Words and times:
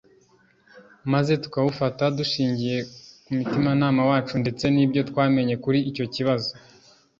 maze 1.13 1.31
tukawufata 1.43 2.03
dushingiye 2.17 2.77
ku 3.23 3.29
mutimanama 3.37 4.01
wacu 4.09 4.33
ndetse 4.43 4.65
n’ibyo 4.75 5.01
twamenye 5.09 5.55
kuri 5.63 5.79
icyo 5.89 6.05
kibazo 6.15 6.49